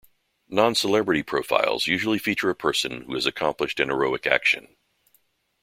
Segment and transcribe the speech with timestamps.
[0.49, 4.75] Non-celebrity profiles usually feature a person who has accomplished an heroic action.